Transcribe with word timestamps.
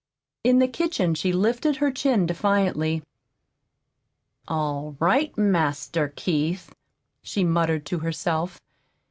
In 0.43 0.57
the 0.57 0.67
kitchen 0.67 1.13
she 1.13 1.31
lifted 1.31 1.75
her 1.75 1.91
chin 1.91 2.25
defiantly. 2.25 3.03
"All 4.47 4.95
right, 4.99 5.37
Master 5.37 6.11
Keith," 6.15 6.73
she 7.21 7.43
muttered 7.43 7.85
to 7.85 7.99
herself. 7.99 8.59